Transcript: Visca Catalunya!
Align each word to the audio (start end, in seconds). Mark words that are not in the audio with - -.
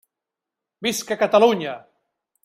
Visca 0.87 1.13
Catalunya! 1.19 1.75